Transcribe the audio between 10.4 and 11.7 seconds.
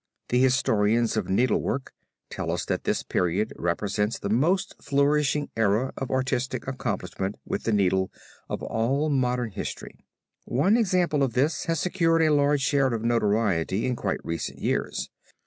One example of this